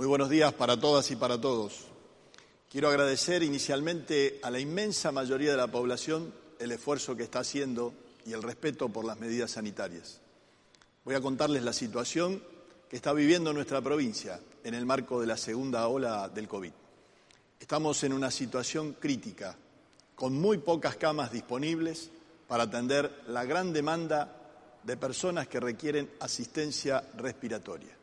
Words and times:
Muy 0.00 0.06
buenos 0.06 0.30
días 0.30 0.54
para 0.54 0.80
todas 0.80 1.10
y 1.10 1.16
para 1.16 1.38
todos. 1.38 1.84
Quiero 2.70 2.88
agradecer 2.88 3.42
inicialmente 3.42 4.40
a 4.42 4.50
la 4.50 4.58
inmensa 4.58 5.12
mayoría 5.12 5.50
de 5.50 5.58
la 5.58 5.66
población 5.66 6.32
el 6.58 6.72
esfuerzo 6.72 7.14
que 7.14 7.24
está 7.24 7.40
haciendo 7.40 7.92
y 8.24 8.32
el 8.32 8.42
respeto 8.42 8.88
por 8.88 9.04
las 9.04 9.20
medidas 9.20 9.50
sanitarias. 9.50 10.22
Voy 11.04 11.16
a 11.16 11.20
contarles 11.20 11.64
la 11.64 11.74
situación 11.74 12.42
que 12.88 12.96
está 12.96 13.12
viviendo 13.12 13.52
nuestra 13.52 13.82
provincia 13.82 14.40
en 14.64 14.72
el 14.72 14.86
marco 14.86 15.20
de 15.20 15.26
la 15.26 15.36
segunda 15.36 15.86
ola 15.86 16.30
del 16.30 16.48
COVID. 16.48 16.72
Estamos 17.60 18.02
en 18.02 18.14
una 18.14 18.30
situación 18.30 18.96
crítica, 18.98 19.54
con 20.14 20.32
muy 20.32 20.56
pocas 20.56 20.96
camas 20.96 21.30
disponibles 21.30 22.08
para 22.48 22.62
atender 22.62 23.24
la 23.28 23.44
gran 23.44 23.70
demanda 23.70 24.34
de 24.82 24.96
personas 24.96 25.46
que 25.46 25.60
requieren 25.60 26.10
asistencia 26.20 27.04
respiratoria. 27.18 27.99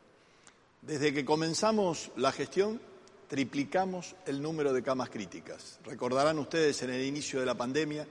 Desde 0.88 1.14
que 1.14 1.26
comenzamos 1.26 2.12
la 2.16 2.32
gestión, 2.32 2.80
triplicamos 3.28 4.16
el 4.26 4.42
número 4.42 4.72
de 4.72 4.82
camas 4.82 5.10
críticas. 5.10 5.82
Recordarán 5.84 6.40
ustedes 6.40 6.82
en 6.82 6.92
el 6.92 7.04
inicio 7.04 7.42
de 7.42 7.46
la 7.46 7.58
pandemia, 7.58 8.08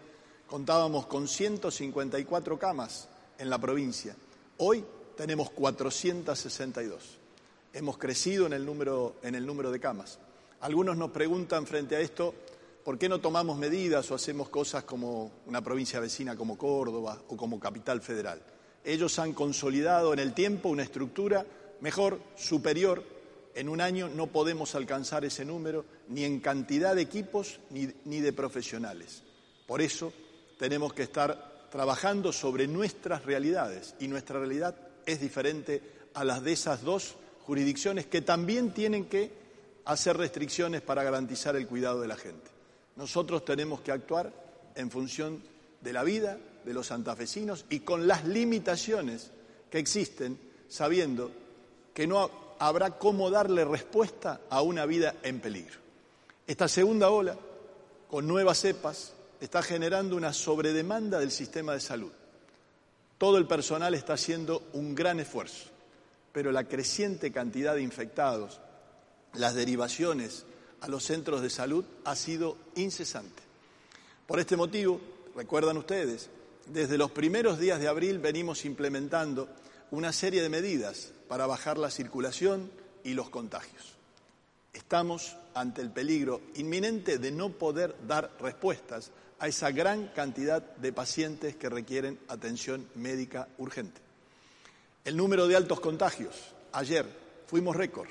contábamos 0.47 1.07
con 1.07 1.27
154 1.27 2.59
camas 2.59 3.09
en 3.39 3.49
la 3.49 3.59
provincia. 3.59 4.15
Hoy 4.59 4.85
tenemos 5.17 5.49
462. 5.53 7.19
Hemos 7.73 7.97
crecido 7.97 8.45
en 8.45 8.53
el 8.53 8.67
número, 8.67 9.17
en 9.23 9.37
el 9.37 9.47
número 9.47 9.71
de 9.71 9.81
camas. 9.81 10.19
Algunos 10.61 10.99
nos 10.99 11.13
preguntan 11.13 11.67
frente 11.67 11.97
a 11.97 12.01
esto, 12.01 12.35
¿por 12.85 12.99
qué 12.99 13.09
no 13.09 13.23
tomamos 13.23 13.57
medidas 13.57 14.11
o 14.11 14.15
hacemos 14.15 14.51
cosas 14.51 14.85
como 14.85 15.33
una 15.47 15.63
provincia 15.63 15.99
vecina 15.99 16.37
como 16.37 16.59
Córdoba 16.59 17.23
o 17.29 17.39
como 17.39 17.59
Capital 17.59 18.03
Federal? 18.03 18.43
Ellos 18.85 19.19
han 19.19 19.33
consolidado 19.33 20.13
en 20.13 20.19
el 20.19 20.35
tiempo 20.35 20.69
una 20.69 20.83
estructura 20.83 21.47
mejor, 21.81 22.21
superior. 22.37 23.05
En 23.55 23.69
un 23.69 23.81
año 23.81 24.09
no 24.09 24.27
podemos 24.27 24.75
alcanzar 24.75 25.25
ese 25.25 25.45
número 25.45 25.85
ni 26.09 26.25
en 26.25 26.41
cantidad 26.41 26.95
de 26.95 27.03
equipos 27.03 27.61
ni, 27.71 27.89
ni 28.05 28.21
de 28.21 28.33
profesionales. 28.33 29.23
Por 29.67 29.81
eso 29.81 30.13
tenemos 30.59 30.93
que 30.93 31.03
estar 31.03 31.69
trabajando 31.71 32.33
sobre 32.33 32.67
nuestras 32.67 33.25
realidades 33.25 33.95
y 33.99 34.09
nuestra 34.09 34.39
realidad 34.39 34.77
es 35.05 35.21
diferente 35.21 35.83
a 36.15 36.25
las 36.25 36.43
de 36.43 36.53
esas 36.53 36.83
dos 36.83 37.17
jurisdicciones 37.43 38.07
que 38.07 38.23
también 38.23 38.73
tienen 38.73 39.07
que 39.07 39.31
hacer 39.85 40.17
restricciones 40.17 40.83
para 40.83 41.05
garantizar 41.05 41.57
el 41.57 41.67
cuidado 41.67 42.01
de 42.01 42.09
la 42.09 42.17
gente. 42.17 42.51
Nosotros 42.97 43.45
tenemos 43.45 43.81
que 43.81 43.93
actuar 43.93 44.33
en 44.75 44.91
función 44.91 45.43
de 45.81 45.93
la 45.93 46.03
vida 46.03 46.39
de 46.65 46.75
los 46.75 46.89
santafesinos 46.89 47.65
y 47.71 47.81
con 47.81 48.07
las 48.07 48.25
limitaciones 48.25 49.31
que 49.71 49.79
existen, 49.79 50.39
sabiendo 50.69 51.31
que 51.97 52.07
no 52.07 52.31
habrá 52.59 52.99
cómo 52.99 53.31
darle 53.31 53.65
respuesta 53.65 54.43
a 54.51 54.61
una 54.61 54.85
vida 54.85 55.15
en 55.23 55.41
peligro. 55.41 55.79
Esta 56.47 56.69
segunda 56.69 57.09
ola, 57.09 57.35
con 58.11 58.29
nuevas 58.29 58.59
cepas, 58.59 59.15
está 59.41 59.63
generando 59.63 60.15
una 60.15 60.35
sobredemanda 60.35 61.19
del 61.19 61.31
sistema 61.31 61.73
de 61.73 61.81
salud. 61.81 62.13
Todo 63.17 63.39
el 63.39 63.47
personal 63.47 63.95
está 63.95 64.13
haciendo 64.13 64.63
un 64.75 64.95
gran 64.95 65.21
esfuerzo, 65.21 65.71
pero 66.33 66.53
la 66.53 66.65
creciente 66.65 67.33
cantidad 67.33 67.75
de 67.75 67.81
infectados, 67.81 68.61
las 69.33 69.55
derivaciones 69.55 70.45
a 70.83 70.89
los 70.89 71.03
centros 71.03 71.41
de 71.41 71.49
salud 71.49 71.87
ha 72.05 72.15
sido 72.15 72.59
incesante. 72.75 73.43
Por 74.27 74.39
este 74.39 74.59
motivo, 74.59 75.01
recuerdan 75.35 75.79
ustedes, 75.79 76.29
desde 76.67 76.99
los 76.99 77.11
primeros 77.11 77.59
días 77.59 77.81
de 77.81 77.89
abril 77.89 78.19
venimos 78.19 78.67
implementando 78.67 79.49
una 79.91 80.13
serie 80.13 80.43
de 80.43 80.49
medidas 80.49 81.13
para 81.29 81.47
bajar 81.47 81.79
la 81.79 81.91
circulación 81.91 82.71
y 83.05 83.15
los 83.15 83.31
contagios. 83.31 83.95
Estamos 84.73 85.37
ante 85.55 85.81
el 85.81 85.91
peligro 85.91 86.41
inminente 86.57 87.19
de 87.19 87.31
no 87.31 87.51
poder 87.51 87.95
dar 88.07 88.31
respuestas 88.41 89.11
a 89.39 89.49
esa 89.49 89.71
gran 89.71 90.09
cantidad 90.09 90.63
de 90.63 90.93
pacientes 90.93 91.57
que 91.57 91.69
requieren 91.69 92.19
atención 92.29 92.87
médica 92.95 93.49
urgente. 93.59 94.01
El 95.05 95.17
número 95.17 95.47
de 95.47 95.57
altos 95.57 95.81
contagios, 95.81 96.55
ayer 96.73 97.07
fuimos 97.47 97.77
récord, 97.77 98.09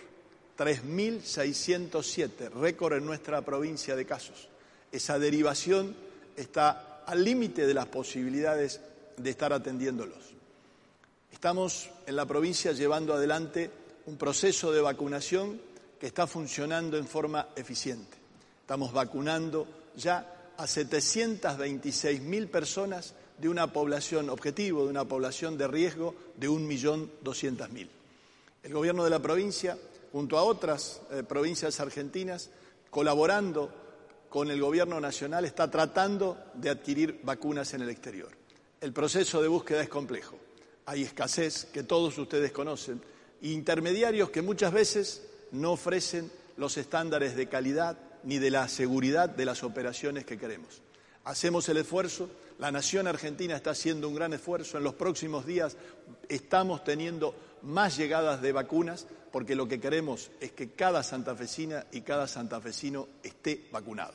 3.607, 0.58 2.52
récord 2.52 2.94
en 2.98 3.06
nuestra 3.06 3.42
provincia 3.42 3.96
de 3.96 4.06
casos. 4.06 4.50
Esa 4.92 5.20
derivación 5.20 5.96
está 6.38 7.04
al 7.06 7.24
límite 7.24 7.68
de 7.68 7.74
las 7.74 7.88
posibilidades 7.88 8.80
de 9.18 9.30
estar 9.30 9.52
atendiéndolos. 9.52 10.35
Estamos 11.36 11.90
en 12.08 12.16
la 12.16 12.26
provincia 12.26 12.72
llevando 12.72 13.14
adelante 13.14 13.70
un 14.06 14.16
proceso 14.16 14.72
de 14.72 14.80
vacunación 14.80 15.60
que 16.00 16.08
está 16.08 16.28
funcionando 16.28 16.98
en 16.98 17.06
forma 17.06 17.50
eficiente. 17.58 18.18
Estamos 18.62 18.94
vacunando 18.94 19.68
ya 19.98 20.54
a 20.58 20.64
726.000 20.64 22.48
personas 22.50 23.16
de 23.38 23.50
una 23.50 23.72
población 23.72 24.30
objetivo, 24.30 24.86
de 24.86 24.90
una 24.90 25.04
población 25.04 25.58
de 25.58 25.68
riesgo 25.68 26.16
de 26.38 26.50
1.200.000. 26.50 27.88
El 28.64 28.74
gobierno 28.74 29.04
de 29.04 29.10
la 29.10 29.20
provincia, 29.20 29.78
junto 30.14 30.38
a 30.38 30.44
otras 30.44 31.02
eh, 31.12 31.22
provincias 31.24 31.82
argentinas, 31.82 32.50
colaborando 32.90 33.70
con 34.30 34.50
el 34.50 34.62
gobierno 34.62 35.02
nacional, 35.02 35.44
está 35.44 35.70
tratando 35.70 36.38
de 36.54 36.70
adquirir 36.70 37.20
vacunas 37.24 37.74
en 37.74 37.82
el 37.82 37.90
exterior. 37.90 38.30
El 38.80 38.94
proceso 38.94 39.42
de 39.42 39.50
búsqueda 39.50 39.82
es 39.82 39.90
complejo. 39.90 40.40
Hay 40.86 41.04
escasez 41.04 41.66
que 41.66 41.84
todos 41.84 42.18
ustedes 42.18 42.52
conocen, 42.52 43.02
intermediarios 43.42 44.30
que 44.30 44.42
muchas 44.42 44.72
veces 44.72 45.24
no 45.52 45.72
ofrecen 45.72 46.32
los 46.58 46.78
estándares 46.78 47.36
de 47.36 47.48
calidad 47.48 47.98
ni 48.24 48.40
de 48.40 48.52
la 48.52 48.68
seguridad 48.68 49.30
de 49.30 49.46
las 49.46 49.64
operaciones 49.64 50.26
que 50.26 50.38
queremos. 50.38 50.82
Hacemos 51.24 51.68
el 51.70 51.78
esfuerzo, 51.78 52.30
la 52.60 52.72
nación 52.72 53.08
argentina 53.08 53.56
está 53.56 53.72
haciendo 53.72 54.08
un 54.08 54.16
gran 54.16 54.34
esfuerzo, 54.34 54.78
en 54.78 54.84
los 54.84 54.94
próximos 54.94 55.46
días 55.46 55.76
estamos 56.30 56.84
teniendo 56.84 57.36
más 57.64 57.98
llegadas 57.98 58.42
de 58.42 58.52
vacunas 58.52 59.08
porque 59.32 59.56
lo 59.56 59.68
que 59.68 59.80
queremos 59.80 60.32
es 60.40 60.52
que 60.52 60.72
cada 60.72 61.04
santafesina 61.04 61.86
y 61.92 62.02
cada 62.02 62.28
santafesino 62.28 63.08
esté 63.24 63.68
vacunado. 63.72 64.14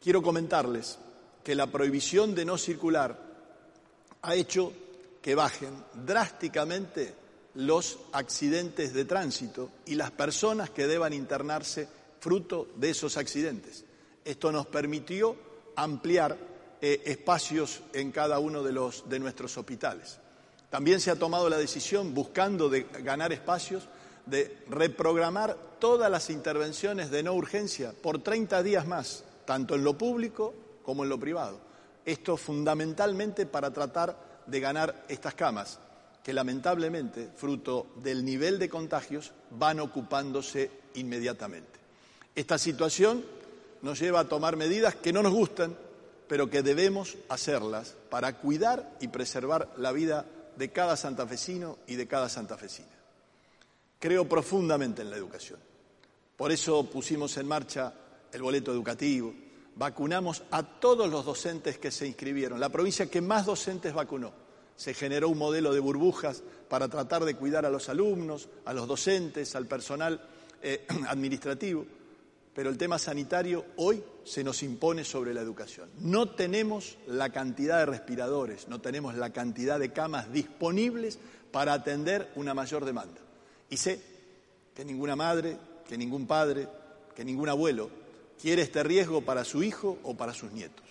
Quiero 0.00 0.22
comentarles 0.22 0.98
que 1.42 1.54
la 1.54 1.66
prohibición 1.66 2.34
de 2.34 2.44
no 2.44 2.58
circular 2.58 3.18
ha 4.22 4.34
hecho 4.34 4.72
que 5.24 5.34
bajen 5.34 5.70
drásticamente 6.04 7.14
los 7.54 7.98
accidentes 8.12 8.92
de 8.92 9.06
tránsito 9.06 9.70
y 9.86 9.94
las 9.94 10.10
personas 10.10 10.68
que 10.68 10.86
deban 10.86 11.14
internarse 11.14 11.88
fruto 12.20 12.68
de 12.76 12.90
esos 12.90 13.16
accidentes. 13.16 13.86
Esto 14.22 14.52
nos 14.52 14.66
permitió 14.66 15.34
ampliar 15.76 16.36
eh, 16.78 17.00
espacios 17.06 17.80
en 17.94 18.12
cada 18.12 18.38
uno 18.38 18.62
de, 18.62 18.72
los, 18.72 19.08
de 19.08 19.18
nuestros 19.18 19.56
hospitales. 19.56 20.18
También 20.68 21.00
se 21.00 21.10
ha 21.10 21.18
tomado 21.18 21.48
la 21.48 21.56
decisión, 21.56 22.12
buscando 22.12 22.68
de 22.68 22.82
ganar 23.02 23.32
espacios, 23.32 23.88
de 24.26 24.58
reprogramar 24.68 25.56
todas 25.78 26.10
las 26.10 26.28
intervenciones 26.28 27.10
de 27.10 27.22
no 27.22 27.32
urgencia 27.32 27.94
por 28.02 28.22
30 28.22 28.62
días 28.62 28.86
más, 28.86 29.24
tanto 29.46 29.74
en 29.74 29.84
lo 29.84 29.96
público 29.96 30.52
como 30.82 31.02
en 31.02 31.08
lo 31.08 31.18
privado. 31.18 31.60
Esto 32.04 32.36
fundamentalmente 32.36 33.46
para 33.46 33.72
tratar 33.72 34.33
de 34.46 34.60
ganar 34.60 35.04
estas 35.08 35.34
camas, 35.34 35.78
que 36.22 36.32
lamentablemente, 36.32 37.28
fruto 37.36 37.86
del 38.02 38.24
nivel 38.24 38.58
de 38.58 38.68
contagios, 38.68 39.32
van 39.50 39.80
ocupándose 39.80 40.70
inmediatamente. 40.94 41.78
Esta 42.34 42.58
situación 42.58 43.24
nos 43.82 44.00
lleva 44.00 44.20
a 44.20 44.28
tomar 44.28 44.56
medidas 44.56 44.94
que 44.94 45.12
no 45.12 45.22
nos 45.22 45.32
gustan, 45.32 45.76
pero 46.26 46.48
que 46.48 46.62
debemos 46.62 47.16
hacerlas 47.28 47.94
para 48.10 48.38
cuidar 48.38 48.96
y 49.00 49.08
preservar 49.08 49.72
la 49.76 49.92
vida 49.92 50.24
de 50.56 50.70
cada 50.70 50.96
santafesino 50.96 51.78
y 51.86 51.96
de 51.96 52.08
cada 52.08 52.28
santafesina. 52.28 52.88
Creo 53.98 54.28
profundamente 54.28 55.02
en 55.02 55.10
la 55.10 55.16
educación. 55.16 55.58
Por 56.36 56.50
eso 56.50 56.84
pusimos 56.90 57.36
en 57.36 57.46
marcha 57.46 57.92
el 58.32 58.42
boleto 58.42 58.72
educativo, 58.72 59.34
vacunamos 59.76 60.42
a 60.50 60.62
todos 60.62 61.10
los 61.10 61.24
docentes 61.24 61.78
que 61.78 61.90
se 61.90 62.06
inscribieron, 62.06 62.60
la 62.60 62.68
provincia 62.68 63.06
que 63.06 63.20
más 63.20 63.46
docentes 63.46 63.92
vacunó. 63.92 64.32
Se 64.76 64.94
generó 64.94 65.28
un 65.28 65.38
modelo 65.38 65.72
de 65.72 65.80
burbujas 65.80 66.42
para 66.68 66.88
tratar 66.88 67.24
de 67.24 67.36
cuidar 67.36 67.64
a 67.64 67.70
los 67.70 67.88
alumnos, 67.88 68.48
a 68.64 68.72
los 68.72 68.88
docentes, 68.88 69.54
al 69.54 69.66
personal 69.66 70.20
eh, 70.62 70.86
administrativo, 71.08 71.86
pero 72.54 72.70
el 72.70 72.78
tema 72.78 72.98
sanitario 72.98 73.64
hoy 73.76 74.02
se 74.24 74.44
nos 74.44 74.62
impone 74.62 75.04
sobre 75.04 75.34
la 75.34 75.40
educación. 75.40 75.90
No 76.00 76.30
tenemos 76.30 76.98
la 77.06 77.30
cantidad 77.30 77.78
de 77.78 77.86
respiradores, 77.86 78.68
no 78.68 78.80
tenemos 78.80 79.14
la 79.16 79.30
cantidad 79.30 79.78
de 79.78 79.92
camas 79.92 80.32
disponibles 80.32 81.18
para 81.50 81.72
atender 81.72 82.30
una 82.36 82.54
mayor 82.54 82.84
demanda. 82.84 83.20
Y 83.70 83.76
sé 83.76 84.00
que 84.74 84.84
ninguna 84.84 85.16
madre, 85.16 85.56
que 85.88 85.98
ningún 85.98 86.26
padre, 86.26 86.68
que 87.14 87.24
ningún 87.24 87.48
abuelo 87.48 88.03
quiere 88.40 88.62
este 88.62 88.82
riesgo 88.82 89.22
para 89.22 89.44
su 89.44 89.62
hijo 89.62 89.98
o 90.02 90.14
para 90.14 90.34
sus 90.34 90.52
nietos. 90.52 90.84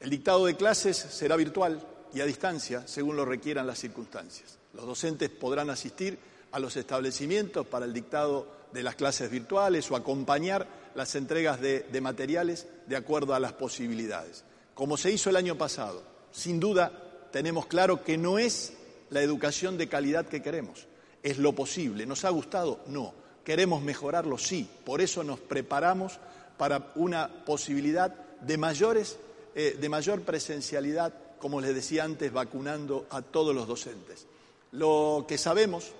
El 0.00 0.10
dictado 0.10 0.46
de 0.46 0.56
clases 0.56 0.96
será 0.96 1.36
virtual 1.36 1.80
y 2.14 2.20
a 2.20 2.26
distancia, 2.26 2.86
según 2.86 3.16
lo 3.16 3.24
requieran 3.24 3.66
las 3.66 3.78
circunstancias. 3.78 4.58
Los 4.74 4.86
docentes 4.86 5.30
podrán 5.30 5.70
asistir 5.70 6.18
a 6.50 6.58
los 6.58 6.76
establecimientos 6.76 7.66
para 7.66 7.86
el 7.86 7.92
dictado 7.92 8.46
de 8.72 8.82
las 8.82 8.94
clases 8.94 9.30
virtuales 9.30 9.90
o 9.90 9.96
acompañar 9.96 10.66
las 10.94 11.14
entregas 11.14 11.60
de, 11.60 12.00
materiales 12.00 12.66
de 12.86 12.96
acuerdo 12.96 13.34
a 13.34 13.40
las 13.40 13.52
posibilidades. 13.52 14.44
Como 14.74 14.96
se 14.96 15.10
hizo 15.10 15.30
el 15.30 15.36
año 15.36 15.56
pasado, 15.56 16.02
sin 16.30 16.60
duda 16.60 16.92
tenemos 17.30 17.66
claro 17.66 18.02
que 18.02 18.18
no 18.18 18.38
es 18.38 18.74
la 19.10 19.22
educación 19.22 19.78
de 19.78 19.88
calidad 19.88 20.26
que 20.26 20.42
queremos, 20.42 20.86
es 21.22 21.38
lo 21.38 21.52
posible. 21.54 22.06
¿Nos 22.06 22.24
ha 22.24 22.30
gustado? 22.30 22.80
No. 22.86 23.14
¿Queremos 23.44 23.82
mejorarlo? 23.82 24.38
Sí. 24.38 24.68
Por 24.84 25.00
eso 25.00 25.24
nos 25.24 25.40
preparamos 25.40 26.18
para 26.56 26.92
una 26.94 27.28
posibilidad 27.44 28.14
de 28.40 28.56
mayores 28.56 29.18
eh, 29.54 29.76
de 29.78 29.88
mayor 29.90 30.22
presencialidad, 30.22 31.12
como 31.38 31.60
les 31.60 31.74
decía 31.74 32.04
antes, 32.04 32.32
vacunando 32.32 33.06
a 33.10 33.20
todos 33.20 33.54
los 33.54 33.68
docentes. 33.68 34.26
Lo 34.72 35.26
que 35.28 35.36
sabemos 35.36 35.92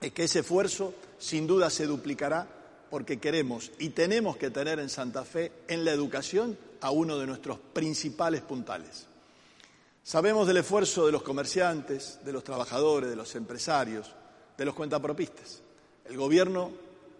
es 0.00 0.12
que 0.12 0.24
ese 0.24 0.40
esfuerzo 0.40 0.94
sin 1.18 1.46
duda 1.46 1.68
se 1.68 1.86
duplicará 1.86 2.48
porque 2.90 3.18
queremos 3.18 3.70
y 3.78 3.90
tenemos 3.90 4.36
que 4.36 4.50
tener 4.50 4.78
en 4.78 4.88
Santa 4.88 5.24
Fe, 5.24 5.52
en 5.68 5.84
la 5.84 5.92
educación, 5.92 6.56
a 6.80 6.90
uno 6.90 7.18
de 7.18 7.26
nuestros 7.26 7.58
principales 7.58 8.40
puntales. 8.40 9.06
Sabemos 10.02 10.46
del 10.46 10.56
esfuerzo 10.56 11.06
de 11.06 11.12
los 11.12 11.22
comerciantes, 11.22 12.18
de 12.24 12.32
los 12.32 12.42
trabajadores, 12.42 13.10
de 13.10 13.16
los 13.16 13.34
empresarios, 13.34 14.10
de 14.56 14.64
los 14.64 14.74
cuentapropistas. 14.74 15.61
El 16.04 16.16
Gobierno, 16.16 16.70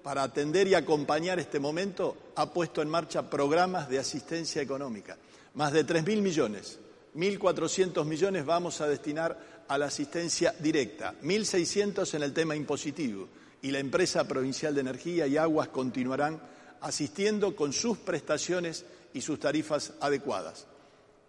para 0.02 0.22
atender 0.22 0.66
y 0.68 0.74
acompañar 0.74 1.38
este 1.38 1.60
momento, 1.60 2.16
ha 2.36 2.52
puesto 2.52 2.82
en 2.82 2.88
marcha 2.88 3.28
programas 3.30 3.88
de 3.88 3.98
asistencia 3.98 4.60
económica 4.60 5.16
más 5.54 5.72
de 5.72 5.86
3.000 5.86 6.22
millones. 6.22 6.78
1.400 7.14 8.04
millones 8.04 8.44
vamos 8.44 8.80
a 8.80 8.88
destinar 8.88 9.64
a 9.68 9.78
la 9.78 9.86
asistencia 9.86 10.54
directa, 10.58 11.14
1.600 11.22 12.14
en 12.14 12.22
el 12.22 12.32
tema 12.32 12.56
impositivo 12.56 13.28
y 13.60 13.70
la 13.70 13.78
empresa 13.78 14.26
provincial 14.26 14.74
de 14.74 14.80
energía 14.80 15.26
y 15.26 15.36
aguas 15.36 15.68
continuarán 15.68 16.40
asistiendo 16.80 17.54
con 17.54 17.72
sus 17.72 17.98
prestaciones 17.98 18.84
y 19.12 19.20
sus 19.20 19.38
tarifas 19.38 19.92
adecuadas. 20.00 20.66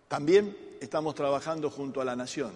También 0.07 0.57
estamos 0.79 1.15
trabajando 1.15 1.69
junto 1.69 2.01
a 2.01 2.05
la 2.05 2.15
Nación, 2.15 2.53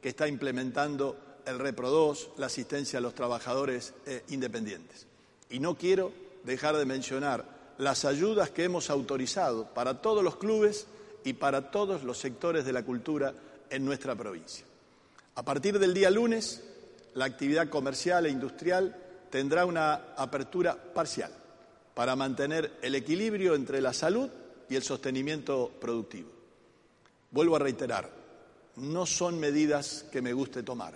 que 0.00 0.08
está 0.08 0.28
implementando 0.28 1.16
el 1.48 1.58
Repro 1.58 1.90
2, 1.90 2.30
la 2.36 2.46
asistencia 2.46 2.98
a 2.98 3.02
los 3.02 3.14
trabajadores 3.14 3.94
eh, 4.06 4.22
independientes. 4.28 5.06
Y 5.50 5.60
no 5.60 5.76
quiero 5.76 6.12
dejar 6.44 6.76
de 6.76 6.84
mencionar 6.84 7.44
las 7.78 8.04
ayudas 8.04 8.50
que 8.50 8.64
hemos 8.64 8.90
autorizado 8.90 9.72
para 9.72 10.00
todos 10.00 10.22
los 10.22 10.36
clubes 10.36 10.86
y 11.24 11.34
para 11.34 11.70
todos 11.70 12.04
los 12.04 12.18
sectores 12.18 12.64
de 12.64 12.72
la 12.72 12.84
cultura 12.84 13.34
en 13.70 13.84
nuestra 13.84 14.14
provincia. 14.14 14.64
A 15.34 15.42
partir 15.44 15.78
del 15.78 15.94
día 15.94 16.10
lunes, 16.10 16.62
la 17.14 17.24
actividad 17.24 17.68
comercial 17.68 18.26
e 18.26 18.30
industrial 18.30 18.96
tendrá 19.30 19.64
una 19.64 20.14
apertura 20.16 20.76
parcial 20.76 21.32
para 21.94 22.16
mantener 22.16 22.78
el 22.82 22.94
equilibrio 22.94 23.54
entre 23.54 23.80
la 23.80 23.92
salud 23.92 24.28
y 24.68 24.76
el 24.76 24.82
sostenimiento 24.82 25.70
productivo. 25.80 26.30
Vuelvo 27.30 27.56
a 27.56 27.60
reiterar, 27.60 28.10
no 28.76 29.06
son 29.06 29.38
medidas 29.38 30.04
que 30.10 30.22
me 30.22 30.32
guste 30.32 30.62
tomar, 30.62 30.94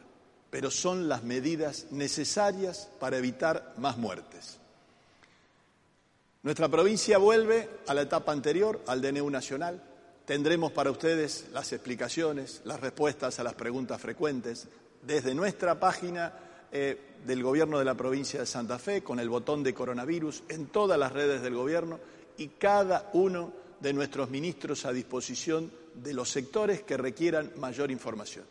pero 0.53 0.71
son 0.71 1.09
las 1.09 1.25
medidas 1.25 1.87
necesarias 1.91 2.89
para 3.01 3.17
evitar 3.17 3.75
más 3.79 3.97
muertes. 3.97 4.59
Nuestra 6.45 6.69
provincia 6.69 7.19
vuelve 7.19 7.69
a 7.89 7.95
la 7.95 8.03
etapa 8.03 8.31
anterior 8.31 8.81
al 8.87 9.01
DNU 9.01 9.29
nacional, 9.31 9.83
Tendremos 10.25 10.71
para 10.71 10.93
ustedes 10.93 11.47
las 11.53 11.73
explicaciones, 11.73 12.63
las 12.65 12.81
respuestas 12.81 13.41
a 13.41 13.43
las 13.43 13.55
preguntas 13.55 14.01
frecuentes 14.01 14.69
desde 15.03 15.35
nuestra 15.35 15.81
página 15.81 16.33
eh, 16.71 17.17
del 17.27 17.43
Gobierno 17.43 17.79
de 17.79 17.85
la 17.85 17.97
provincia 17.97 18.39
de 18.41 18.47
Santa 18.47 18.79
Fe, 18.79 19.03
con 19.03 19.19
el 19.19 19.29
botón 19.29 19.65
de 19.65 19.75
coronavirus, 19.75 20.45
en 20.49 20.67
todas 20.67 20.97
las 20.97 21.13
redes 21.13 21.43
del 21.43 21.57
Gobierno 21.57 21.99
y 22.39 22.49
cada 22.49 23.11
uno 23.15 23.53
de 23.81 23.93
nuestros 23.93 24.31
ministros 24.31 24.87
a 24.87 24.93
disposición 24.93 25.73
de 25.95 26.15
los 26.15 26.31
sectores 26.31 26.83
que 26.83 26.97
requieran 26.97 27.51
mayor 27.57 27.91
información. 27.91 28.45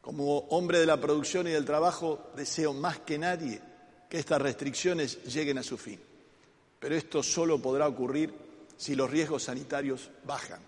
Como 0.00 0.38
hombre 0.50 0.78
de 0.78 0.86
la 0.86 1.00
producción 1.00 1.46
y 1.46 1.50
del 1.50 1.64
trabajo, 1.64 2.30
deseo 2.36 2.72
más 2.72 2.98
que 3.00 3.18
nadie 3.18 3.60
que 4.08 4.18
estas 4.18 4.42
restricciones 4.42 5.22
lleguen 5.24 5.58
a 5.58 5.62
su 5.62 5.76
fin. 5.76 6.00
Pero 6.78 6.94
esto 6.94 7.22
solo 7.22 7.60
podrá 7.60 7.86
ocurrir 7.86 8.32
si 8.76 8.94
los 8.94 9.10
riesgos 9.10 9.44
sanitarios 9.44 10.10
bajan 10.24 10.60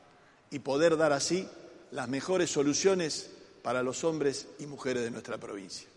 y 0.50 0.58
poder 0.58 0.96
dar 0.96 1.12
así 1.12 1.48
las 1.90 2.08
mejores 2.08 2.50
soluciones 2.50 3.30
para 3.62 3.82
los 3.82 4.04
hombres 4.04 4.48
y 4.58 4.66
mujeres 4.66 5.02
de 5.02 5.10
nuestra 5.10 5.38
provincia. 5.38 5.88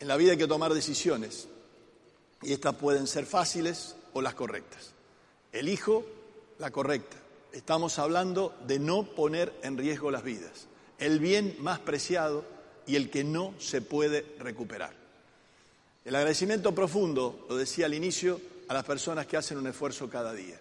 En 0.00 0.08
la 0.08 0.16
vida 0.16 0.32
hay 0.32 0.38
que 0.38 0.46
tomar 0.46 0.72
decisiones 0.72 1.48
y 2.42 2.52
estas 2.52 2.74
pueden 2.76 3.06
ser 3.06 3.26
fáciles 3.26 3.96
o 4.12 4.22
las 4.22 4.34
correctas. 4.34 4.92
Elijo 5.52 6.04
la 6.58 6.70
correcta. 6.70 7.16
Estamos 7.52 7.98
hablando 7.98 8.54
de 8.66 8.78
no 8.78 9.04
poner 9.04 9.52
en 9.62 9.78
riesgo 9.78 10.10
las 10.10 10.22
vidas, 10.22 10.66
el 10.98 11.20
bien 11.20 11.56
más 11.60 11.78
preciado 11.78 12.44
y 12.86 12.96
el 12.96 13.10
que 13.10 13.24
no 13.24 13.54
se 13.58 13.82
puede 13.82 14.24
recuperar. 14.38 14.94
El 16.04 16.14
agradecimiento 16.14 16.74
profundo, 16.74 17.46
lo 17.48 17.56
decía 17.56 17.86
al 17.86 17.94
inicio, 17.94 18.40
a 18.68 18.74
las 18.74 18.84
personas 18.84 19.26
que 19.26 19.36
hacen 19.36 19.58
un 19.58 19.66
esfuerzo 19.66 20.08
cada 20.08 20.32
día. 20.32 20.60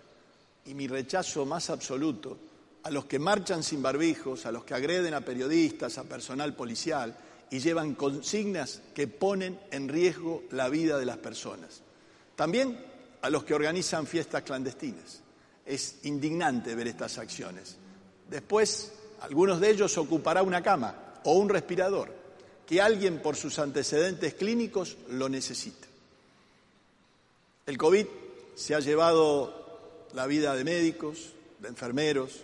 Y 0.66 0.74
mi 0.74 0.88
rechazo 0.88 1.46
más 1.46 1.70
absoluto 1.70 2.38
a 2.84 2.92
los 2.92 3.06
que 3.06 3.20
marchan 3.20 3.64
sin 3.64 3.82
barbijos, 3.82 4.46
a 4.46 4.52
los 4.52 4.64
que 4.64 4.74
agreden 4.74 5.14
a 5.14 5.22
periodistas, 5.22 5.98
a 5.98 6.04
personal 6.04 6.56
policial 6.56 7.16
y 7.50 7.60
llevan 7.60 7.96
consignas 7.96 8.82
que 8.94 9.08
ponen 9.08 9.60
en 9.72 9.88
riesgo 9.88 10.44
la 10.51 10.70
vida 10.70 10.98
de 10.98 11.06
las 11.06 11.18
personas. 11.18 11.82
También 12.36 12.77
a 13.22 13.30
los 13.30 13.44
que 13.44 13.54
organizan 13.56 14.06
fiestas 14.06 14.44
clandestinas. 14.44 15.22
Es 15.65 16.00
indignante 16.04 16.75
ver 16.75 16.88
estas 16.88 17.18
acciones. 17.18 17.77
Después, 18.30 18.92
algunos 19.22 19.60
de 19.60 19.69
ellos 19.69 19.98
ocupará 19.98 20.43
una 20.43 20.62
cama 20.62 20.95
o 21.24 21.34
un 21.34 21.50
respirador, 21.50 22.12
que 22.65 22.81
alguien 22.81 23.22
por 23.22 23.36
sus 23.36 23.60
antecedentes 23.60 24.34
clínicos 24.34 24.98
lo 25.10 25.29
necesita. 25.29 25.88
El 27.65 27.77
COVID 27.77 28.05
se 28.55 28.75
ha 28.75 28.79
llevado 28.79 30.07
la 30.13 30.27
vida 30.27 30.55
de 30.55 30.63
médicos, 30.63 31.34
de 31.60 31.67
enfermeros, 31.67 32.41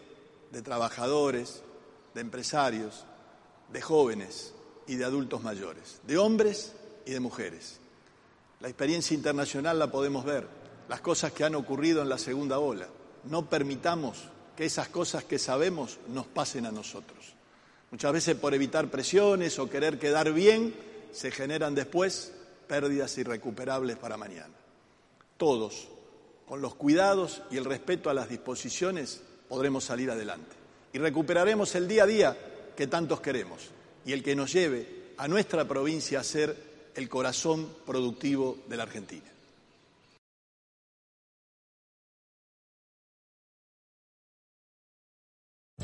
de 0.52 0.62
trabajadores, 0.62 1.62
de 2.14 2.22
empresarios, 2.22 3.06
de 3.72 3.82
jóvenes 3.82 4.54
y 4.88 4.96
de 4.96 5.06
adultos 5.06 5.42
mayores, 5.44 6.02
de 6.06 6.18
hombres 6.18 6.74
y 7.06 7.12
de 7.12 7.20
mujeres. 7.20 7.80
La 8.60 8.68
experiencia 8.68 9.16
internacional 9.16 9.80
la 9.80 9.92
podemos 9.92 10.26
ver, 10.26 10.48
las 10.90 11.02
cosas 11.02 11.32
que 11.32 11.44
han 11.44 11.56
ocurrido 11.56 12.02
en 12.02 12.10
la 12.10 12.18
segunda 12.18 12.60
ola. 12.60 12.88
No 13.24 13.50
permitamos 13.50 14.18
que 14.56 14.66
esas 14.66 14.90
cosas 14.90 15.24
que 15.24 15.40
sabemos 15.40 16.00
nos 16.08 16.28
pasen 16.28 16.66
a 16.66 16.72
nosotros. 16.72 17.34
Muchas 17.92 18.14
veces 18.14 18.36
por 18.36 18.54
evitar 18.54 18.90
presiones 18.90 19.60
o 19.60 19.70
querer 19.70 20.00
quedar 20.00 20.32
bien, 20.32 20.74
se 21.12 21.32
generan 21.32 21.76
después 21.76 22.34
pérdidas 22.68 23.18
irrecuperables 23.18 23.98
para 23.98 24.18
mañana. 24.18 24.54
Todos, 25.38 25.90
con 26.48 26.62
los 26.62 26.76
cuidados 26.76 27.42
y 27.52 27.58
el 27.58 27.66
respeto 27.66 28.10
a 28.10 28.14
las 28.14 28.30
disposiciones, 28.30 29.22
podremos 29.50 29.84
salir 29.84 30.10
adelante. 30.10 30.56
Y 30.94 31.00
recuperaremos 31.00 31.76
el 31.76 31.88
día 31.88 32.04
a 32.04 32.08
día 32.08 32.38
que 32.76 32.88
tantos 32.88 33.20
queremos 33.20 33.70
y 34.06 34.14
el 34.14 34.24
que 34.24 34.36
nos 34.36 34.54
lleve 34.54 35.14
a 35.18 35.28
nuestra 35.28 35.68
provincia 35.68 36.20
a 36.20 36.24
ser 36.24 36.72
el 36.96 37.10
corazón 37.10 37.68
productivo 37.86 38.58
de 38.68 38.78
la 38.78 38.84
Argentina. 38.84 39.30